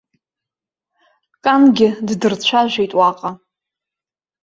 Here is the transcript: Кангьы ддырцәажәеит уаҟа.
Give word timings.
Кангьы 1.43 1.87
ддырцәажәеит 2.07 2.91
уаҟа. 2.97 3.31